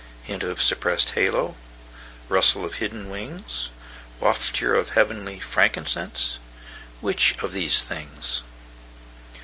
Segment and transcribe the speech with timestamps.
[0.23, 1.53] Hint of suppressed halo,
[2.27, 3.69] Rustle of hidden wings,
[4.19, 8.41] Wafture of heavenly frankincense,—Which of these things?